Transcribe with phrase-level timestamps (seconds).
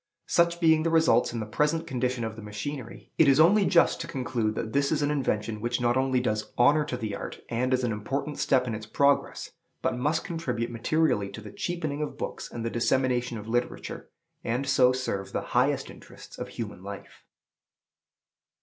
[0.25, 4.01] Such being the results in the present condition of the machinery, it is only just
[4.01, 7.39] to conclude that this is an invention which not only does honor to the art,
[7.49, 9.51] and is an important step in its progress,
[9.83, 14.09] but must contribute materially to the cheapening of books and the dissemination of literature,
[14.43, 17.23] and so serve the highest interests of human life.